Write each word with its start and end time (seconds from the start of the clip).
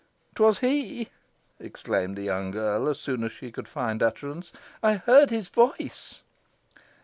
"'Twas 0.33 0.57
he!" 0.61 1.09
exclaimed 1.59 2.15
the 2.17 2.23
young 2.23 2.49
girl, 2.49 2.89
as 2.89 2.99
soon 2.99 3.23
as 3.23 3.31
she 3.31 3.51
could 3.51 3.67
find 3.67 4.01
utterance. 4.01 4.51
"I 4.81 4.93
heard 4.95 5.29
his 5.29 5.49
voice." 5.49 6.21